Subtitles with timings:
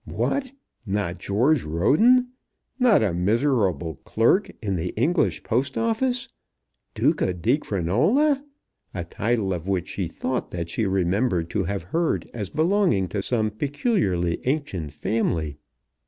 [0.09, 0.51] What!
[0.83, 2.29] not George Roden!
[2.79, 6.27] Not a miserable clerk in the English Post Office!
[6.95, 8.43] Duca di Crinola;
[8.95, 13.21] a title of which she thought that she remembered to have heard as belonging to
[13.21, 15.57] some peculiarly ancient family!